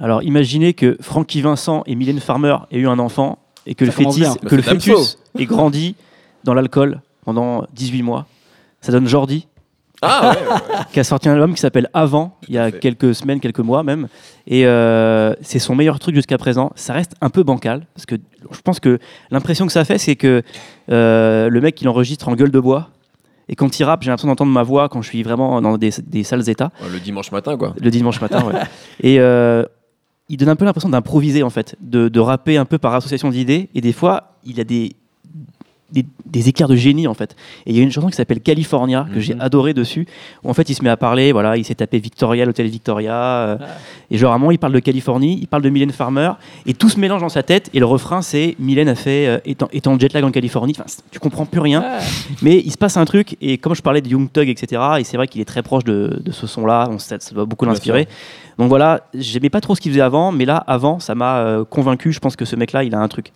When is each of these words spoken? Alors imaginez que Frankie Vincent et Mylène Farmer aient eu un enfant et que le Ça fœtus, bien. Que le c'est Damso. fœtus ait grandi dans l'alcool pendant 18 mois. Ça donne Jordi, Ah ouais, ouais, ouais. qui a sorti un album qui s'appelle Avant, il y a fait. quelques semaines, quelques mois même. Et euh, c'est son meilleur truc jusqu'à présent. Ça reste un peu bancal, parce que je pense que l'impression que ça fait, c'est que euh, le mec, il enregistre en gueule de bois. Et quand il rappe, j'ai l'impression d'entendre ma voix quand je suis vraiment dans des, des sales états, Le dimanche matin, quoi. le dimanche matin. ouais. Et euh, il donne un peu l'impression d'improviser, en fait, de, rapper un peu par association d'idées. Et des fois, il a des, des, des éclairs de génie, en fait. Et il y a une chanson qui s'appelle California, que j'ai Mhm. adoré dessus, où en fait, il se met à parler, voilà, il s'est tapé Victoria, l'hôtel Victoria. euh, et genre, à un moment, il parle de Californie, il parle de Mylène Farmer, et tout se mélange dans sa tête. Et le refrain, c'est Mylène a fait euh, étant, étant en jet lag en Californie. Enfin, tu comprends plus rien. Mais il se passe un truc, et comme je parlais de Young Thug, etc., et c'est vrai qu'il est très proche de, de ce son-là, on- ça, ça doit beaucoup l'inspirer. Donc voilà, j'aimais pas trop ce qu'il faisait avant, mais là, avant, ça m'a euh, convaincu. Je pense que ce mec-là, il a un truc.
Alors 0.00 0.22
imaginez 0.22 0.72
que 0.74 0.96
Frankie 1.00 1.42
Vincent 1.42 1.82
et 1.86 1.94
Mylène 1.94 2.20
Farmer 2.20 2.56
aient 2.70 2.78
eu 2.78 2.88
un 2.88 2.98
enfant 2.98 3.38
et 3.66 3.74
que 3.74 3.84
le 3.84 3.90
Ça 3.90 3.98
fœtus, 3.98 4.16
bien. 4.16 4.34
Que 4.48 4.56
le 4.56 4.62
c'est 4.62 4.70
Damso. 4.70 4.92
fœtus 4.96 5.18
ait 5.38 5.44
grandi 5.46 5.94
dans 6.44 6.54
l'alcool 6.54 7.00
pendant 7.24 7.64
18 7.74 8.02
mois. 8.02 8.26
Ça 8.80 8.92
donne 8.92 9.06
Jordi, 9.06 9.46
Ah 10.00 10.30
ouais, 10.30 10.36
ouais, 10.42 10.52
ouais. 10.54 10.84
qui 10.90 11.00
a 11.00 11.04
sorti 11.04 11.28
un 11.28 11.34
album 11.34 11.52
qui 11.54 11.60
s'appelle 11.60 11.90
Avant, 11.92 12.38
il 12.48 12.54
y 12.54 12.58
a 12.58 12.70
fait. 12.70 12.78
quelques 12.78 13.14
semaines, 13.14 13.40
quelques 13.40 13.60
mois 13.60 13.82
même. 13.82 14.08
Et 14.46 14.64
euh, 14.66 15.34
c'est 15.42 15.58
son 15.58 15.74
meilleur 15.74 15.98
truc 15.98 16.14
jusqu'à 16.14 16.38
présent. 16.38 16.72
Ça 16.76 16.94
reste 16.94 17.12
un 17.20 17.28
peu 17.28 17.42
bancal, 17.42 17.86
parce 17.94 18.06
que 18.06 18.14
je 18.50 18.60
pense 18.62 18.80
que 18.80 18.98
l'impression 19.30 19.66
que 19.66 19.72
ça 19.72 19.84
fait, 19.84 19.98
c'est 19.98 20.16
que 20.16 20.42
euh, 20.90 21.50
le 21.50 21.60
mec, 21.60 21.78
il 21.82 21.88
enregistre 21.90 22.28
en 22.30 22.34
gueule 22.34 22.50
de 22.50 22.58
bois. 22.60 22.88
Et 23.50 23.54
quand 23.56 23.78
il 23.78 23.84
rappe, 23.84 24.02
j'ai 24.02 24.08
l'impression 24.10 24.28
d'entendre 24.28 24.52
ma 24.52 24.62
voix 24.62 24.88
quand 24.88 25.02
je 25.02 25.08
suis 25.08 25.22
vraiment 25.22 25.60
dans 25.60 25.76
des, 25.76 25.90
des 26.06 26.22
sales 26.24 26.48
états, 26.48 26.70
Le 26.90 27.00
dimanche 27.00 27.30
matin, 27.32 27.58
quoi. 27.58 27.74
le 27.78 27.90
dimanche 27.90 28.20
matin. 28.22 28.42
ouais. 28.46 28.54
Et 29.02 29.20
euh, 29.20 29.64
il 30.30 30.36
donne 30.36 30.48
un 30.48 30.56
peu 30.56 30.64
l'impression 30.64 30.88
d'improviser, 30.88 31.42
en 31.42 31.50
fait, 31.50 31.76
de, 31.80 32.20
rapper 32.20 32.56
un 32.56 32.64
peu 32.64 32.78
par 32.78 32.94
association 32.94 33.30
d'idées. 33.30 33.68
Et 33.74 33.80
des 33.80 33.92
fois, 33.92 34.38
il 34.44 34.60
a 34.60 34.64
des, 34.64 34.92
des, 35.92 36.04
des 36.26 36.48
éclairs 36.48 36.68
de 36.68 36.76
génie, 36.76 37.06
en 37.06 37.14
fait. 37.14 37.36
Et 37.66 37.70
il 37.70 37.76
y 37.76 37.80
a 37.80 37.82
une 37.82 37.90
chanson 37.92 38.08
qui 38.08 38.16
s'appelle 38.16 38.40
California, 38.40 39.06
que 39.12 39.20
j'ai 39.20 39.34
Mhm. 39.34 39.40
adoré 39.40 39.74
dessus, 39.74 40.06
où 40.44 40.50
en 40.50 40.54
fait, 40.54 40.68
il 40.70 40.74
se 40.74 40.82
met 40.84 40.90
à 40.90 40.96
parler, 40.96 41.32
voilà, 41.32 41.56
il 41.56 41.64
s'est 41.64 41.74
tapé 41.74 41.98
Victoria, 41.98 42.44
l'hôtel 42.44 42.66
Victoria. 42.68 43.14
euh, 43.14 43.56
et 44.10 44.18
genre, 44.18 44.32
à 44.32 44.34
un 44.34 44.38
moment, 44.38 44.50
il 44.50 44.58
parle 44.58 44.72
de 44.72 44.78
Californie, 44.80 45.38
il 45.40 45.46
parle 45.46 45.62
de 45.62 45.70
Mylène 45.70 45.92
Farmer, 45.92 46.32
et 46.66 46.74
tout 46.74 46.88
se 46.88 46.98
mélange 46.98 47.20
dans 47.20 47.28
sa 47.28 47.42
tête. 47.42 47.70
Et 47.74 47.78
le 47.80 47.86
refrain, 47.86 48.22
c'est 48.22 48.56
Mylène 48.58 48.88
a 48.88 48.94
fait 48.94 49.26
euh, 49.26 49.38
étant, 49.44 49.68
étant 49.72 49.92
en 49.92 49.98
jet 49.98 50.12
lag 50.12 50.24
en 50.24 50.30
Californie. 50.30 50.74
Enfin, 50.78 50.84
tu 51.10 51.18
comprends 51.18 51.46
plus 51.46 51.60
rien. 51.60 51.84
Mais 52.42 52.58
il 52.64 52.70
se 52.72 52.78
passe 52.78 52.96
un 52.96 53.04
truc, 53.04 53.36
et 53.40 53.58
comme 53.58 53.74
je 53.74 53.82
parlais 53.82 54.00
de 54.00 54.08
Young 54.08 54.30
Thug, 54.32 54.48
etc., 54.48 54.82
et 54.98 55.04
c'est 55.04 55.16
vrai 55.16 55.28
qu'il 55.28 55.40
est 55.40 55.44
très 55.44 55.62
proche 55.62 55.84
de, 55.84 56.20
de 56.24 56.32
ce 56.32 56.46
son-là, 56.46 56.88
on- 56.90 56.98
ça, 56.98 57.16
ça 57.20 57.34
doit 57.34 57.44
beaucoup 57.44 57.64
l'inspirer. 57.66 58.08
Donc 58.58 58.68
voilà, 58.68 59.02
j'aimais 59.14 59.48
pas 59.48 59.60
trop 59.60 59.74
ce 59.74 59.80
qu'il 59.80 59.90
faisait 59.92 60.02
avant, 60.02 60.32
mais 60.32 60.44
là, 60.44 60.56
avant, 60.66 60.98
ça 61.00 61.14
m'a 61.14 61.38
euh, 61.38 61.64
convaincu. 61.64 62.12
Je 62.12 62.18
pense 62.20 62.36
que 62.36 62.44
ce 62.44 62.56
mec-là, 62.56 62.84
il 62.84 62.94
a 62.94 62.98
un 62.98 63.08
truc. 63.08 63.32